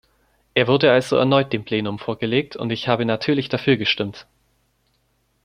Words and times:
Er 0.55 0.67
wurde 0.67 0.91
also 0.91 1.15
erneut 1.17 1.53
dem 1.53 1.63
Plenum 1.63 1.99
vorgelegt, 1.99 2.55
und 2.55 2.71
ich 2.71 2.87
habe 2.87 3.05
natürlich 3.05 3.49
dafür 3.49 3.77
gestimmt! 3.77 4.25